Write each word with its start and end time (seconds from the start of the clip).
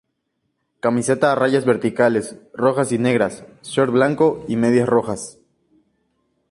Camiseta 0.79 1.31
a 1.31 1.35
rayas 1.35 1.63
verticales 1.63 2.35
rojas 2.55 2.91
y 2.91 2.97
negras, 2.97 3.45
short 3.61 3.91
blanco 3.91 4.43
y 4.47 4.55
medias 4.55 4.89
rojas. 4.89 5.37